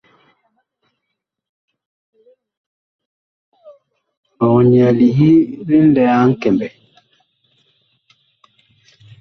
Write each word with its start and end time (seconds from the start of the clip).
Ɔg 4.45 4.57
nyɛɛ 4.69 4.91
liyi 4.99 5.31
ŋlɛɛ 5.87 6.05
a 6.21 6.23
Nkɛmbɛ. 6.31 6.67